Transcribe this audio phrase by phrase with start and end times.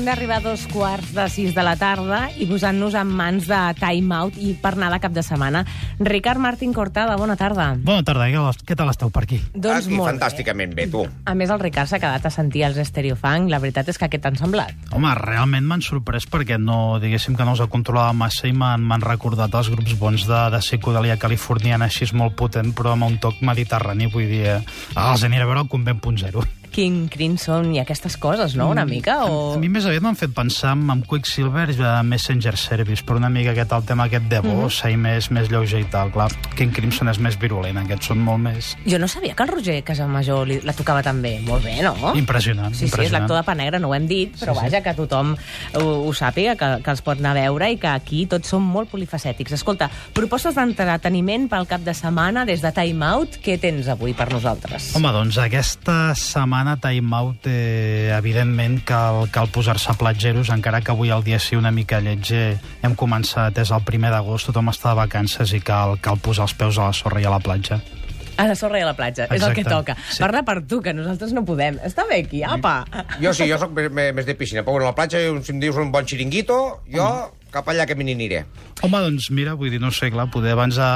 [0.00, 3.58] punt d'arribar a dos quarts de sis de la tarda i posant-nos en mans de
[3.76, 5.60] time out i per anar de cap de setmana.
[5.98, 7.74] Ricard Martín Cortada, bona tarda.
[7.84, 9.42] Bona tarda, què, què tal esteu per aquí?
[9.52, 11.02] Doncs Aquí, molt fantàsticament bé, tu.
[11.04, 11.12] bé.
[11.28, 13.50] A més, el Ricard s'ha quedat a sentir els Stereofunk.
[13.52, 14.72] La veritat és que què t'han semblat?
[14.96, 19.52] Home, realment m'han sorprès perquè no, diguéssim que no us controlava massa i m'han recordat
[19.58, 24.08] els grups bons de, de psicodelia californiana així molt potent, però amb un toc mediterrani,
[24.08, 24.58] vull dir, eh,
[24.96, 26.46] els aniré a veure al Convent Punt Zero.
[26.70, 29.24] King Crimson i aquestes coses, no?, una mica?
[29.26, 29.54] O...
[29.56, 33.18] A mi més aviat m'han fet pensar en, en Quicksilver i a Messenger Service, però
[33.20, 36.10] una mica aquest el tema aquest de bossa i més, més lleuger i tal.
[36.14, 38.72] Clar, King Crimson és més virulent, aquests són molt més...
[38.86, 41.36] Jo no sabia que el Roger Casamajor li, la tocava tan bé.
[41.46, 41.94] Molt bé, no?
[42.18, 43.22] Impressionant, Sí, sí, és impressionant.
[43.26, 44.64] l'actor de Pa Negra, no ho hem dit, però Sí, sí.
[44.66, 45.34] vaja, que tothom
[45.74, 48.62] ho, ho sàpiga, que, que els pot anar a veure i que aquí tots som
[48.62, 49.56] molt polifacètics.
[49.56, 54.28] Escolta, propostes d'entreteniment pel cap de setmana des de Time Out, què tens avui per
[54.32, 54.90] nosaltres?
[54.98, 61.10] Home, doncs aquesta setmana Time Out, eh, evidentment, cal, cal posar-se platgeros, encara que avui
[61.10, 62.58] el dia sigui una mica lletger.
[62.82, 66.54] Hem començat, és el primer d'agost, tothom està de vacances i cal, cal posar els
[66.54, 67.80] peus a la sorra i a la platja.
[68.40, 69.96] A la sorra i a la platja, és el que Exacte, toca.
[70.10, 70.20] sí.
[70.22, 71.76] Parla per tu, que nosaltres no podem.
[71.84, 72.84] Està bé aquí, apa!
[73.20, 74.62] Jo sí, jo sóc més, més de piscina.
[74.64, 76.56] Però bueno, a la platja, si em dius un bon xiringuito,
[76.88, 77.08] jo
[77.50, 78.44] cap allà que me n'aniré.
[78.80, 80.90] Home, doncs mira, vull dir, no sé, clar, poder abans a,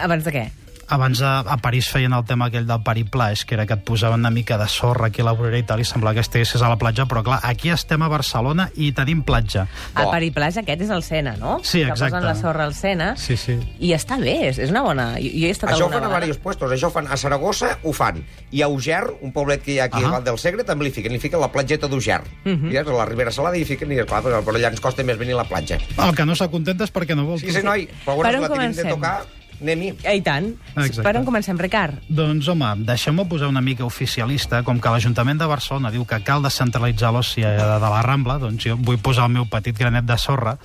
[0.00, 0.44] Abans de què?
[0.90, 4.20] Abans a, a París feien el tema aquell del Pariplage, que era que et posaven
[4.20, 6.68] una mica de sorra aquí a la vorera i tal, i semblava que estiguessis a
[6.68, 9.66] la platja, però clar, aquí estem a Barcelona i tenim platja.
[9.96, 11.60] El periplàs aquest és el Sena, no?
[11.62, 12.10] Sí, Que exacte.
[12.16, 13.14] posen la sorra al Sena.
[13.16, 13.56] Sí, sí.
[13.78, 15.08] I està bé, és, és una bona...
[15.20, 16.20] Jo, jo he estat Això ho fan a vegada.
[16.26, 16.72] diversos puestos.
[16.72, 18.22] Això ho fan a Saragossa, ho fan.
[18.50, 20.16] I a Uger, un poblet que hi ha aquí Ah.
[20.18, 21.12] al del Segre, també li fiquen.
[21.12, 22.20] Li fiquen la platgeta d'Uger.
[22.44, 22.70] Mhm.
[22.72, 25.02] I és a la Ribera Salada i fiquen, i clar, però, però allà ens costa
[25.04, 25.78] més venir a la platja.
[25.98, 27.38] El que no s'acontenta és perquè no vol.
[27.38, 28.88] Sí, sí, noi, però Per on la tenim de comencem?
[28.88, 29.22] tocar,
[29.60, 29.92] anem-hi.
[30.02, 30.52] Eh, I tant.
[30.74, 31.04] Exacte.
[31.06, 32.00] Per on comencem, Ricard?
[32.08, 34.62] Doncs, home, deixeu-me posar una mica oficialista.
[34.66, 38.68] Com que l'Ajuntament de Barcelona diu que cal descentralitzar l'oci de, de la Rambla, doncs
[38.68, 40.56] jo vull posar el meu petit granet de sorra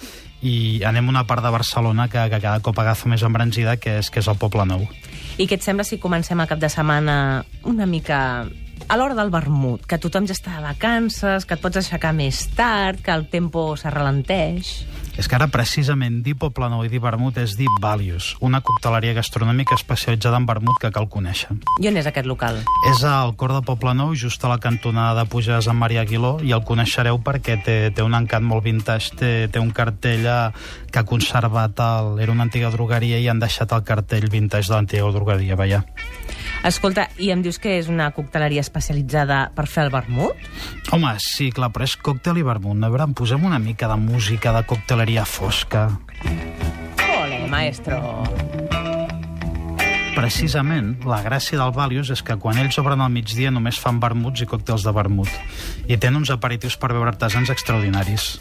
[0.46, 4.00] i anem a una part de Barcelona que, que cada cop agafa més embranzida, que
[4.02, 4.86] és, que és el Poble Nou.
[5.42, 7.18] I què et sembla si comencem el cap de setmana
[7.66, 8.20] una mica
[8.88, 12.46] a l'hora del vermut, que tothom ja està de vacances, que et pots aixecar més
[12.58, 14.76] tard, que el tempo se ralenteix...
[15.16, 19.16] És que ara precisament dir Poble Nou i dir vermut és dir Valius, una cocteleria
[19.16, 21.56] gastronòmica especialitzada en vermut que cal conèixer.
[21.80, 22.60] I on és aquest local?
[22.92, 26.36] És al cor de Poble Nou, just a la cantonada de Puges amb Maria Aguiló,
[26.44, 30.40] i el coneixereu perquè té, té un encant molt vintage, té, té un cartell eh,
[30.92, 32.20] que ha conservat el...
[32.26, 35.86] Era una antiga drogueria i han deixat el cartell vintage de l'antiga drogueria, veia.
[36.66, 40.48] Escolta, i em dius que és una cocteleria especialitzada per fer el vermut?
[40.96, 42.80] Home, sí, clar, però és còctel i vermut.
[42.82, 45.92] A veure, em posem una mica de música de cocteleria fosca.
[47.06, 48.00] Ole, maestro!
[50.16, 54.42] Precisament, la gràcia del Valius és que quan ells obren al migdia només fan vermuts
[54.42, 55.30] i còctels de vermut.
[55.86, 58.40] I tenen uns aperitius per beure artesans extraordinaris.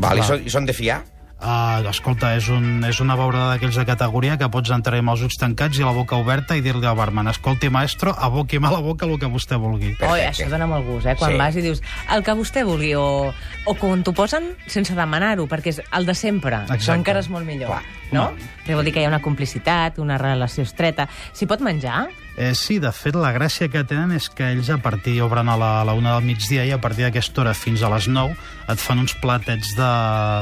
[0.00, 1.02] Val, i, són, I són de fiar?
[1.38, 5.20] Uh, escolta, és, un, és una beurada d'aquells de categoria que pots entrar amb els
[5.22, 8.80] ulls tancats i la boca oberta i dir-li al barman, escolti, maestro, aboqui'm a la
[8.82, 9.92] boca el que vostè vulgui.
[9.92, 10.26] Oi, Perfecte.
[10.32, 11.14] això dona molt gust, eh?
[11.14, 11.38] Quan Sí.
[11.38, 13.32] vas i dius el que vostè vulgui, o,
[13.66, 16.56] o quan t'ho posen sense demanar-ho, perquè és el de sempre.
[16.66, 16.98] Això Exacte.
[17.04, 17.82] encara és molt millor, Clar.
[18.10, 18.32] no?
[18.66, 21.06] Que vol dir que hi ha una complicitat, una relació estreta.
[21.32, 22.08] S'hi pot menjar?
[22.38, 25.56] Eh, sí, de fet, la gràcia que tenen és que ells a partir, obren a
[25.58, 28.36] la, a la una del migdia i a partir d'aquesta hora fins a les 9
[28.70, 29.88] et fan uns platets, de,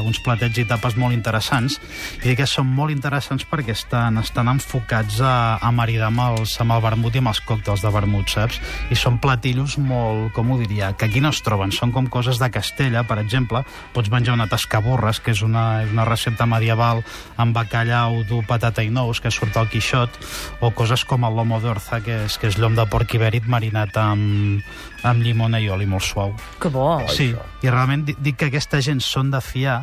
[0.05, 1.81] uns platets i tapes molt interessants
[2.23, 6.77] i que són molt interessants perquè estan, estan enfocats a, a maridar amb, els, amb
[6.77, 8.61] el vermut i amb els còctels de vermut, saps?
[8.95, 11.73] I són platillos molt, com ho diria, que aquí no es troben.
[11.75, 13.65] Són com coses de Castella, per exemple.
[13.97, 17.03] Pots menjar una tascaburres, que és una, és una recepta medieval
[17.37, 20.21] amb bacallau dur patata i nous, que surt al Quixot,
[20.61, 23.97] o coses com el lomo d'orza, que és, que és llom de porc ibèric marinat
[23.99, 24.63] amb,
[25.07, 26.35] amb llimona i oli molt suau.
[26.61, 27.01] Que bo.
[27.09, 27.45] Sí, això.
[27.65, 29.81] i realment di- dic que aquesta gent són de fiar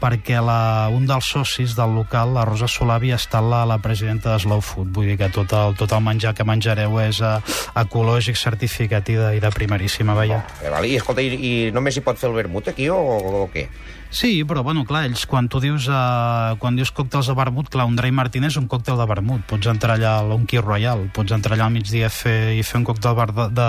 [0.00, 4.34] perquè la, un dels socis del local, la Rosa Solavi, ha estat la, la presidenta
[4.34, 4.92] de Slow Food.
[4.94, 7.38] Vull dir que tot el, tot el menjar que menjareu és uh,
[7.82, 10.42] ecològic, certificat i de, i de primeríssima, veia.
[10.62, 13.46] Eh, val, I escolta, i, i només hi pot fer el vermut aquí o, o
[13.52, 13.68] què?
[14.10, 17.88] Sí, però bueno, clar, ells quan tu dius, uh, quan dius còctels de vermut, clar,
[17.90, 19.42] un Dry Martini és un còctel de vermut.
[19.50, 22.86] Pots entrar allà a Key Royal, pots entrar allà al migdia fer, i fer un
[22.86, 23.68] còctel de, de,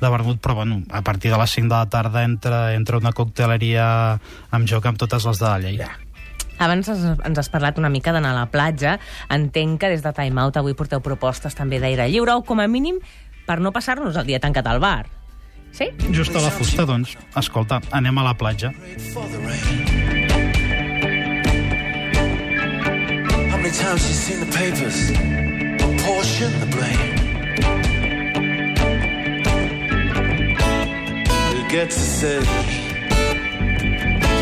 [0.00, 3.12] de vermut, però bueno, a partir de les 5 de la tarda entra, entra una
[3.12, 3.86] cocteleria
[4.50, 5.82] amb joc amb totes les de la llei.
[5.82, 5.92] Ja.
[6.62, 8.98] Abans ens has parlat una mica d'anar a la platja.
[9.32, 12.68] Entenc que des de Time Out avui porteu propostes també d'aire lliure, o com a
[12.70, 13.00] mínim
[13.46, 15.21] per no passar-nos el dia tancat al bar.
[15.72, 15.90] Sí?
[16.12, 18.72] Just a la fusta, doncs, escolta, anem a la platja.
[19.12, 19.86] for the rain.
[23.50, 25.10] How many times you seen the papers
[25.80, 27.16] apportion the blame?
[31.54, 32.40] Who gets to say?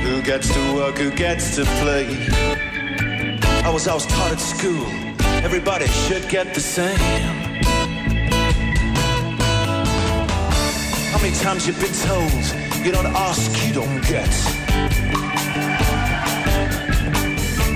[0.03, 0.99] Who gets to work?
[0.99, 2.07] Who gets to play?
[3.63, 4.87] I was, I was taught at school.
[5.45, 7.40] Everybody should get the same.
[11.31, 14.29] Many times you've been told you don't ask, you don't get?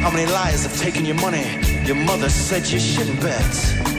[0.02, 1.44] How many liars have taken your money?
[1.86, 3.94] Your mother said you shouldn't bet.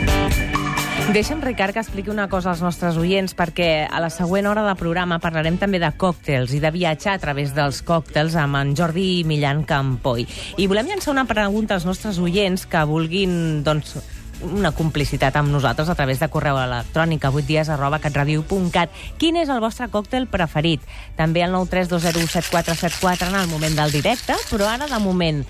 [1.14, 4.74] Deixa'm, Ricard, que expliqui una cosa als nostres oients, perquè a la següent hora de
[4.76, 9.24] programa parlarem també de còctels i de viatjar a través dels còctels amb en Jordi
[9.24, 10.26] Millan Campoy.
[10.58, 14.00] I volem llançar una pregunta als nostres oients que vulguin, doncs,
[14.42, 18.94] una complicitat amb nosaltres a través de correu electrònic a 8 dies arroba catradio.cat.
[19.18, 20.84] Quin és el vostre còctel preferit?
[21.18, 25.44] També al 932017474 en el moment del directe, però ara, de moment,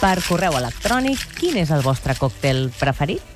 [0.00, 3.33] per correu electrònic, quin és el vostre còctel preferit?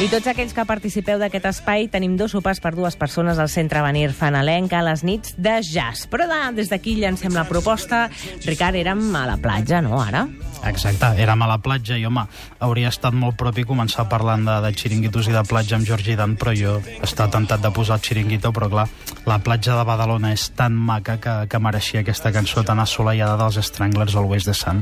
[0.00, 3.82] I tots aquells que participeu d'aquest espai tenim dos sopars per dues persones al Centre
[3.82, 6.06] Avenir Fanalenca a les nits de jazz.
[6.08, 8.06] Però de, des d'aquí llancem la proposta.
[8.46, 10.22] Ricard, érem a la platja, no, ara?
[10.70, 12.22] Exacte, érem a la platja i, home,
[12.64, 16.38] hauria estat molt propi començar parlant de, de xiringuitos i de platja amb Jordi Dan,
[16.40, 18.86] però jo he estat tentat de posar el xiringuito, però clar,
[19.28, 23.60] la platja de Badalona és tan maca que, que mereixia aquesta cançó tan assolellada dels
[23.68, 24.80] Stranglers Always the Sun.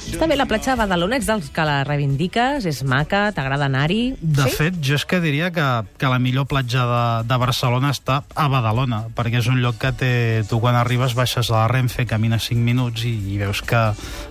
[0.00, 4.14] Està bé, la platja de Badalona ets dels que la reivindiques, és maca, t'agrada anar-hi?
[4.20, 4.56] De sí?
[4.56, 5.66] fet, jo és que diria que,
[6.00, 9.92] que la millor platja de, de Barcelona està a Badalona, perquè és un lloc que
[9.96, 10.12] té,
[10.50, 13.84] tu quan arribes baixes a la Renfe, camines 5 minuts i, i veus que,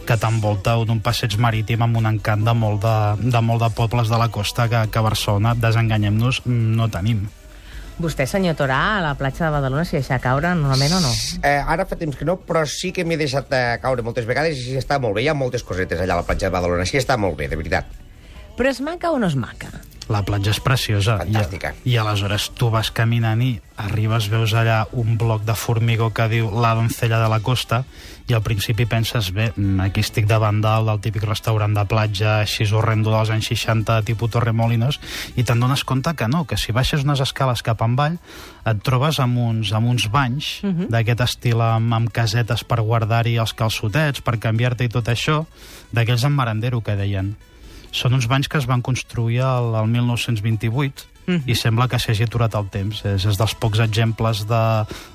[0.10, 2.98] que t'envolta d'un passeig marítim amb un encant de molt de,
[3.30, 7.28] de, molt de pobles de la costa que, que a Barcelona, desenganyem-nos, no tenim.
[8.00, 11.10] Vostè, senyor Torà, a la platja de Badalona s'hi deixa caure normalment o no?
[11.44, 14.56] Eh, ara fa temps que no, però sí que m'he deixat eh, caure moltes vegades
[14.56, 15.26] i sí està molt bé.
[15.26, 16.88] Hi ha moltes cosetes allà a la platja de Badalona.
[16.88, 17.92] Sí està molt bé, de veritat.
[18.56, 19.74] Però és maca o no és maca?
[20.10, 21.20] La platja és preciosa.
[21.22, 21.76] Fantàstica.
[21.86, 26.26] I, I aleshores tu vas caminant i arribes, veus allà un bloc de formigó que
[26.32, 27.84] diu La doncella de la costa
[28.30, 32.40] i al principi penses, bé, mm, aquí estic davant del, del típic restaurant de platja
[32.44, 35.00] així horrendo dels anys 60, tipus Torremolinos,
[35.36, 38.20] i te'n dones compte que no, que si baixes unes escales cap en vall
[38.70, 40.88] et trobes amb uns, amb uns banys uh -huh.
[40.90, 45.46] d'aquest estil amb, amb casetes per guardar-hi els calçotets, per canviar-te i tot això,
[45.92, 47.36] d'aquells amb marandero que deien.
[47.92, 51.46] Són uns banys que es van construir al, al 1928 Mhm.
[51.46, 53.04] i sembla que s'hagi aturat el temps.
[53.06, 54.62] És, és dels pocs exemples de,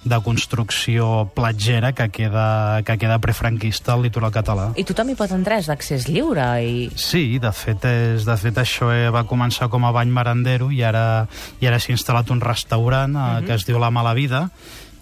[0.07, 4.69] de construcció platgera que queda, que queda prefranquista al litoral català.
[4.79, 6.87] I tothom hi pot entrar, és d'accés lliure i...
[6.95, 10.85] Sí, de fet, és, de fet això eh, va començar com a bany marandero i
[10.87, 11.27] ara,
[11.61, 14.49] i ara s'ha instal·lat un restaurant eh, que es diu La Mala Vida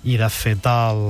[0.09, 1.05] i de fet el,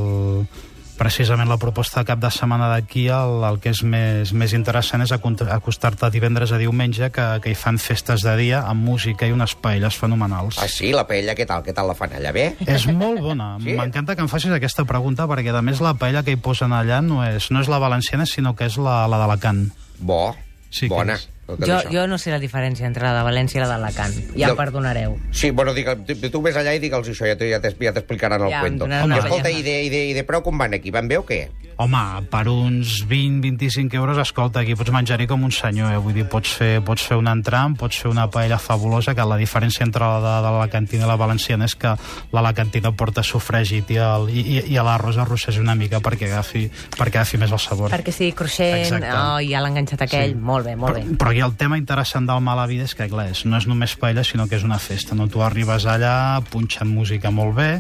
[0.98, 5.02] precisament la proposta de cap de setmana d'aquí el, el que és més, més interessant
[5.04, 9.34] és acostar-te divendres a diumenge que, que hi fan festes de dia amb música i
[9.34, 10.60] unes paelles fenomenals.
[10.62, 10.92] Ah, sí?
[10.94, 11.64] La paella, què tal?
[11.66, 12.32] Què tal la fan allà?
[12.34, 12.52] Bé?
[12.66, 13.52] És molt bona.
[13.62, 13.76] Sí?
[13.78, 16.98] M'encanta que em facis aquesta pregunta perquè, a més, la paella que hi posen allà
[17.04, 19.68] no és, no és la valenciana, sinó que és la, la d'Alacant.
[20.00, 20.32] Bo.
[20.72, 21.14] Sí Bona.
[21.14, 21.28] és.
[21.60, 21.90] Jo, això.
[21.92, 24.14] jo no sé la diferència entre la de València i la d'Alacant.
[24.36, 25.18] Ja em perdonareu.
[25.30, 28.50] Sí, bueno, digue, tu, tu vés allà i digue'ls això, ja, t'ho- ja t'explicaran el
[28.50, 28.84] Ja, cuento.
[28.84, 30.90] donaran I una escolta, i de, i, de, i de preu com van aquí?
[30.90, 31.48] Van bé o què?
[31.82, 35.98] Home, per uns 20-25 euros, escolta, aquí pots menjar-hi com un senyor, eh?
[35.98, 39.38] Vull dir, pots fer, pots fer un entram, pots fer una paella fabulosa, que la
[39.40, 42.92] diferència entre la de, de la cantina i la valenciana és que la, la cantina
[42.94, 47.40] porta sofregit i, el, i, i, i l'arròs arrosseix una mica perquè agafi, perquè agafi
[47.42, 47.90] més el sabor.
[47.90, 49.10] Perquè sigui cruixent, Exacte.
[49.10, 50.36] oh, ja l'ha enganxat aquell.
[50.36, 50.38] Sí.
[50.52, 51.04] Molt bé, molt bé.
[51.08, 53.66] Però, però aquí el tema interessant del Mala Vida és que, clar, és, no és
[53.66, 55.26] només paella, sinó que és una festa, no?
[55.32, 56.14] Tu arribes allà,
[56.52, 57.70] punxen música molt bé,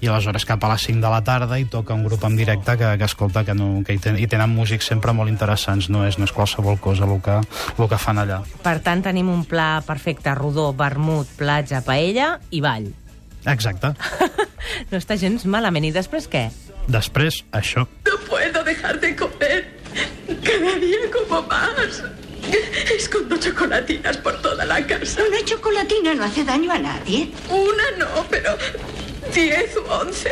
[0.00, 2.76] i aleshores cap a les 5 de la tarda hi toca un grup en directe
[2.80, 6.04] que, que escolta, que, no, que hi, ten, hi tenen músics sempre molt interessants, no
[6.06, 7.40] és, no és qualsevol cosa el que,
[7.76, 8.40] el que fan allà.
[8.64, 12.90] Per tant, tenim un pla perfecte, rodó, vermut, platja, paella i ball.
[13.48, 13.94] Exacte.
[14.90, 15.86] No està gens malament.
[15.88, 16.44] I després què?
[16.90, 17.86] Després, això.
[18.06, 19.64] No puedo dejar de comer.
[20.44, 22.02] Cada día como más.
[22.94, 25.22] Escondo chocolatinas por toda la casa.
[25.26, 27.30] Una chocolatina no hace daño a nadie.
[27.48, 28.56] Una no, pero
[29.34, 30.30] diez u once.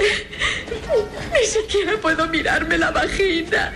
[1.32, 3.72] Ni siquiera puedo mirarme la vagina.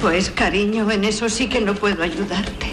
[0.00, 2.69] Pues cariño, en eso sí que no puedo ayudarte.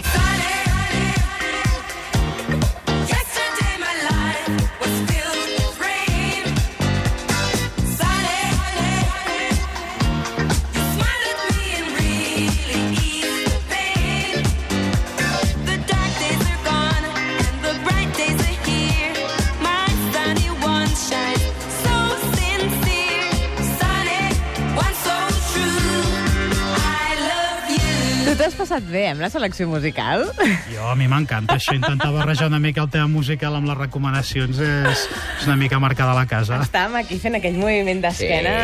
[28.90, 30.26] Bé, amb la selecció musical?
[30.72, 34.60] Jo, a mi m'encanta això, intentar barrejar una mica el tema musical amb les recomanacions
[34.64, 35.06] és,
[35.38, 36.60] és una mica marcada a la casa.
[36.64, 38.54] Estàvem aquí fent aquell moviment d'esquena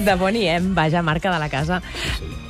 [0.00, 1.82] de Boniem, vaja, marca de la casa.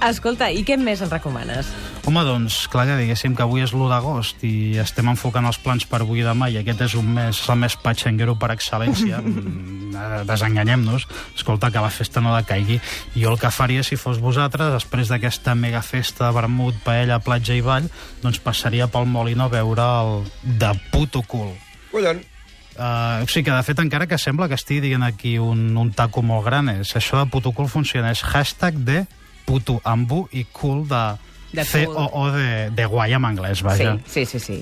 [0.07, 1.71] Escolta, i què més ens recomanes?
[2.09, 5.85] Home, doncs, clar que diguéssim que avui és l'1 d'agost i estem enfocant els plans
[5.87, 9.21] per avui i demà i aquest és un mes, el mes patxanguero per excel·lència.
[9.31, 11.05] Mm, eh, Desenganyem-nos.
[11.37, 12.79] Escolta, que la festa no decaigui.
[13.15, 17.57] Jo el que faria, si fos vosaltres, després d'aquesta mega festa de vermut, paella, platja
[17.59, 17.89] i ball,
[18.23, 20.13] doncs passaria pel Molino a veure el
[20.63, 21.51] de puto cul.
[21.91, 22.27] Collons.
[22.81, 25.91] Uh, o sigui que, de fet, encara que sembla que estigui dient aquí un, un
[25.93, 29.03] taco molt gran, és, això de puto cul funciona, és hashtag de
[29.45, 31.03] puto ambu i cool de,
[31.53, 33.97] De C-O-O de, de guai en anglès, vaja.
[34.07, 34.59] Sí, sí, sí, sí.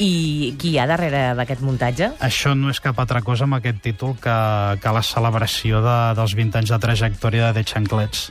[0.00, 2.10] I qui hi ha darrere d'aquest muntatge?
[2.24, 4.36] Això no és cap altra cosa amb aquest títol que,
[4.80, 8.30] que la celebració de, dels 20 anys de trajectòria de The Chanclets.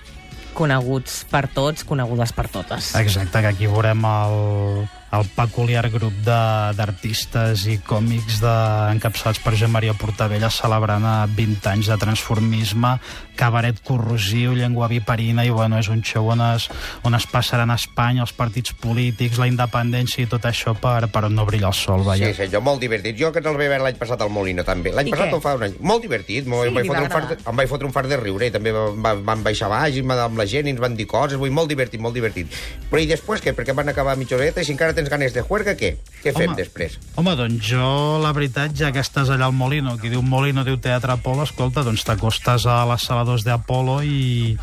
[0.58, 2.96] Coneguts per tots, conegudes per totes.
[2.98, 8.54] Exacte, que aquí veurem el, el peculiar grup d'artistes i còmics de,
[8.94, 12.96] encapçalats per Joan Maria Portabella celebrant a 20 anys de transformisme,
[13.40, 16.68] cabaret corrosiu, llengua viperina, i bueno, és un show on es,
[17.08, 21.26] on es passaran a Espanya els partits polítics, la independència i tot això per, per
[21.30, 22.34] on no brilla el sol, Sí, vaja.
[22.44, 23.18] senyor, molt divertit.
[23.20, 24.92] Jo que el vaig veure l'any passat al Molino, també.
[24.96, 25.40] L'any passat què?
[25.40, 25.78] o fa un any.
[25.80, 26.44] Molt divertit.
[26.46, 28.74] Sí, em, vaig fotre un fart, em vaig fotre un fart de riure i també
[28.76, 31.40] van, van baixar baix i amb la gent i ens van dir coses.
[31.40, 32.52] Vull, molt divertit, molt divertit.
[32.92, 33.56] Però i després què?
[33.56, 35.94] Perquè van acabar a mitja horeta i si encara tens ganes de juerga, què?
[36.20, 36.58] Què fem Home.
[36.60, 36.98] després?
[37.16, 40.80] Home, doncs jo, la veritat, ja que estàs allà al Molino, qui diu Molino diu
[40.84, 44.58] Teatre Apolo, escolta, doncs t'acostes a les sala 2 d'Apolo i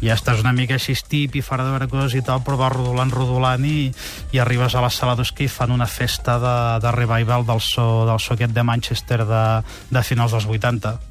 [0.00, 2.72] ja estàs una mica així tip i fora de veure coses i tal, però vas
[2.76, 3.90] rodolant, rodolant i,
[4.32, 6.56] i arribes a la sala 2 que hi fan una festa de,
[6.86, 9.44] de revival del so, del so aquest de Manchester de,
[9.90, 11.09] de finals dels 80.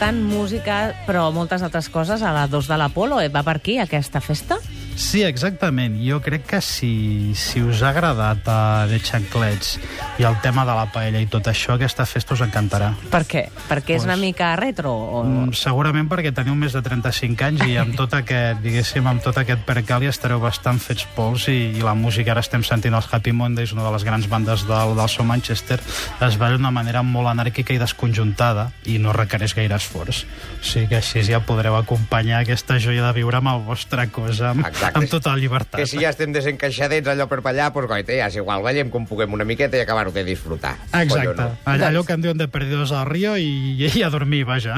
[0.00, 3.20] Tant, música, però moltes altres coses a la 2 de l'Apolo.
[3.22, 3.30] Eh?
[3.32, 4.58] Va per aquí, aquesta festa?
[4.96, 5.98] Sí, exactament.
[6.00, 9.74] Jo crec que si, si us ha agradat uh, The Chanclets
[10.16, 12.94] i el tema de la paella i tot això, aquesta festa us encantarà.
[13.12, 13.42] Per què?
[13.68, 14.94] Perquè és Pues- una mica retro?
[14.96, 15.22] O...
[15.24, 19.36] Mm, segurament perquè teniu més de 35 anys i amb tot aquest, diguéssim, amb tot
[19.42, 23.08] aquest percal ja estareu bastant fets pols i, i la música, ara estem sentint els
[23.12, 25.78] Happy Mondays, una de les grans bandes del, del so Manchester,
[26.24, 30.24] es balla d'una manera molt anàrquica i desconjuntada i no requereix gaire esforç.
[30.56, 34.40] O sigui que així ja podreu acompanyar aquesta joia de viure amb el vostre cos,
[34.40, 34.85] amb, Exacte.
[34.94, 35.80] Amb tota la llibertat.
[35.80, 39.06] Que si ja estem desencaixadets allò per ballar, doncs goita, ja és igual, ballem com
[39.06, 40.76] puguem una miqueta i acabar-ho de disfrutar.
[40.92, 41.08] Exacte.
[41.26, 41.48] Colló, no?
[41.64, 44.76] Allò, allò que en diuen de perdidos al río i, i a dormir, vaja.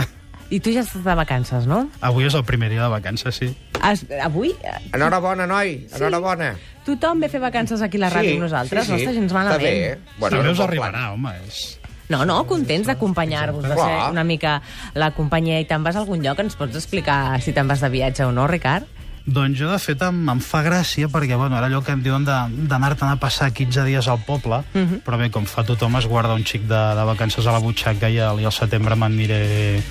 [0.51, 1.91] I tu ja estàs de vacances, no?
[2.01, 3.51] Avui és el primer dia de vacances, sí.
[3.85, 4.55] Has, avui
[4.95, 6.55] Enhorabona, noi, enhorabona.
[6.87, 9.37] tothom ve a fer vacances aquí a la ràdio amb nosaltres, no està gens Està
[9.37, 9.61] malament.
[9.61, 9.99] bé, eh?
[10.19, 11.13] Bueno, Veus un bon arribarà, plan.
[11.13, 11.35] home.
[11.47, 11.79] És...
[12.09, 14.63] No, no, contents d'acompanyar-vos, de ser una mica
[14.97, 15.61] la companyia.
[15.61, 16.39] I te'n vas a algun lloc?
[16.41, 18.87] Ens pots explicar si te'n vas de viatge o no, Ricard?
[19.29, 22.25] Doncs jo, de fet, em, em fa gràcia perquè, bueno, era allò que em diuen
[22.25, 25.03] de- d'anar-te'n a passar 15 dies al poble, Mhm.
[25.05, 28.09] però bé, com fa tothom, es guarda un xic de, de vacances a la butxaca
[28.09, 29.83] i al, i al setembre m'aniré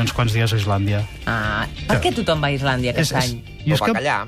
[0.00, 1.02] uns quants dies a Islàndia.
[1.26, 3.42] Ah, per què tothom va a Islàndia aquest any?
[3.66, 4.26] jo O és que, bacallà.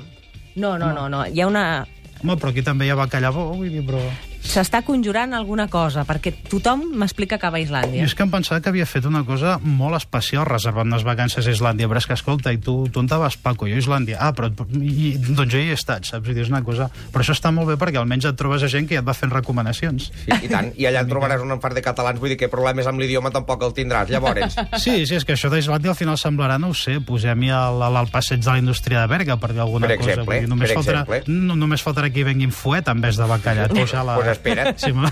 [0.55, 1.25] No, no, no, no.
[1.25, 1.87] Hi ha una...
[2.21, 3.99] home, però aquí també hi ha bacallà bo, vull dir, però...
[4.41, 8.03] S'està conjurant alguna cosa, perquè tothom m'explica que va a Islàndia.
[8.03, 11.51] és que em pensava que havia fet una cosa molt especial reservant unes vacances a
[11.53, 13.67] Islàndia, però és que, escolta, i tu, tu on te vas, Paco?
[13.69, 14.17] Jo a Islàndia.
[14.19, 14.49] Ah, però
[14.81, 16.27] i, doncs jo hi he estat, saps?
[16.29, 16.89] I dius una cosa...
[17.11, 19.13] Però això està molt bé perquè almenys et trobes a gent que ja et va
[19.13, 20.09] fent recomanacions.
[20.25, 20.71] Sí, I tant.
[20.75, 23.63] I allà et trobaràs un enfart de catalans, vull dir que problemes amb l'idioma tampoc
[23.67, 24.57] el tindràs, llavors.
[24.81, 28.01] Sí, sí, és que això d'Islàndia al final semblarà, no ho sé, posem-hi al, al,
[28.01, 30.31] al passeig de la indústria de Berga, per dir alguna Per exemple, cosa.
[30.31, 31.39] Vull dir, només, per faltarà, exemple.
[31.47, 33.67] no, només faltarà que hi venguin fuet en vez de bacallà.
[33.71, 34.15] La...
[34.15, 34.77] Pues espera't.
[34.79, 35.11] Sí, me-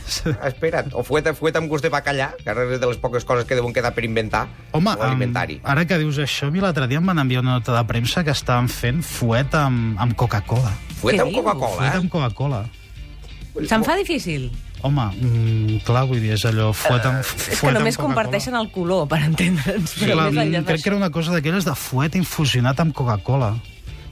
[0.49, 3.45] Espera't, o fuet, fuet amb gust de bacallà, que ara és de les poques coses
[3.45, 4.47] que deuen quedar per inventar.
[4.71, 5.59] Home, o alimentari.
[5.63, 7.83] Amb, ara que dius això, a mi l'altre dia em van enviar una nota de
[7.87, 10.71] premsa que estaven fent fuet amb, amb Coca-Cola.
[11.01, 11.31] Fuet amb?
[11.35, 11.97] Coca-Cola, Fuet eh?
[12.03, 12.63] amb Coca-Cola.
[13.67, 14.49] Se'n fa difícil?
[14.81, 18.15] Home, mm, clar, vull dir, és allò, fuet amb, És que fuet amb només Coca-Cola.
[18.15, 19.89] comparteixen el color, per entendre'ns.
[19.91, 23.57] Sí, clar, crec que era una cosa d'aquelles de fuet infusionat amb Coca-Cola.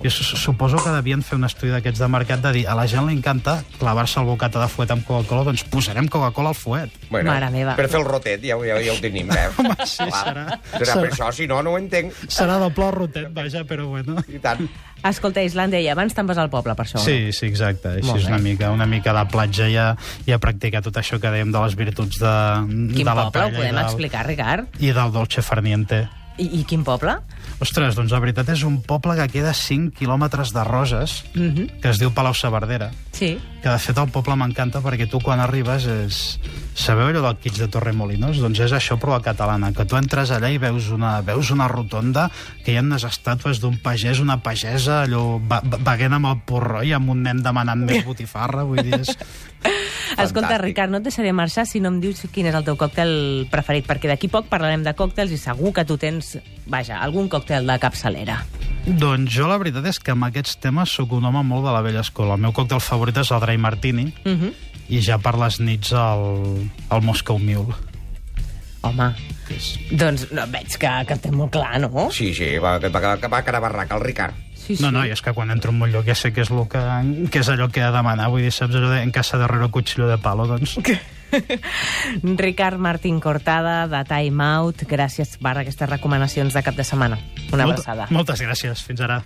[0.09, 3.07] Su- suposo que devien fer un estudi d'aquests de mercat de dir a la gent
[3.09, 6.91] li encanta clavar-se el bocata de fuet amb Coca-Cola, doncs posarem Coca-Cola al fuet.
[7.09, 7.75] Bueno, Mare meva.
[7.75, 9.47] Per fer el rotet, ja, ho- ja, ja ho tenim, eh?
[9.57, 10.21] Home, sí, Clar.
[10.23, 12.13] serà- Serà per serà- això, si no, no ho entenc.
[12.29, 14.15] Serà doble rotet, vaja, però bueno.
[14.29, 14.67] I tant.
[15.05, 17.89] Escolta, Islàndia, i abans te'n vas al poble, per això, Sí, sí, exacte.
[17.99, 19.91] Així Molt és una mica, una mica de platja i a,
[20.25, 22.31] i a practicar tot això que dèiem de les virtuts de?
[22.95, 23.27] Quin de la poble?
[23.27, 24.79] Ho paella i podem del, explicar, Ricard?
[24.81, 26.07] i del dolce farniente.
[26.37, 27.15] I, I quin poble?
[27.59, 31.49] Ostres, doncs la veritat és un poble que queda a 5 quilòmetres de Roses, Mm
[31.55, 31.79] -hmm.
[31.81, 33.39] que es diu Palau Saverdera, Sí.
[33.63, 36.39] que de fet el poble m'encanta perquè tu quan arribes és...
[36.75, 38.37] Sabeu allò del Quits de Torremolinos?
[38.37, 41.67] Doncs és això, però a catalana, que tu entres allà i veus una, veus una
[41.67, 42.29] rotonda
[42.63, 46.93] que hi ha unes estàtues d'un pagès, una pagesa, allò beguent amb el porró i
[46.93, 49.17] amb un nen demanant més botifarra, vull dir, és...
[50.17, 50.61] Escolta, Fantàstic.
[50.61, 53.85] Ricard, no et deixaré marxar si no em dius quin és el teu còctel preferit,
[53.87, 56.37] perquè d'aquí poc parlarem de còctels i segur que tu tens,
[56.67, 58.41] vaja, algun còctel de capçalera.
[58.87, 61.81] Doncs jo la veritat és que amb aquests temes sóc un home molt de la
[61.83, 62.37] vella escola.
[62.37, 64.53] El meu còctel favorit és el Dry Martini Uh -huh.
[64.89, 67.75] i ja per les nits el, el Moscow Mule.
[68.81, 69.13] Home,
[69.91, 72.09] doncs no, veig que, que té molt clar, no?
[72.11, 74.33] Sí, sí, va, va, va, va cara barraca, el Ricard.
[74.55, 74.83] Sí, sí.
[74.83, 76.79] No, no, i és que quan entro en un lloc ja sé què és, que,
[77.31, 78.29] què és allò que he de demanar.
[78.29, 80.77] Vull dir, saps allò de en casa de herrero cuchillo de palo, doncs...
[82.23, 87.19] Ricard Martín Cortada, de Time Out, gràcies per aquestes recomanacions de cap de setmana.
[87.51, 88.07] Una Molta- abraçada.
[88.11, 88.83] Moltes gràcies.
[88.87, 89.21] Fins ara.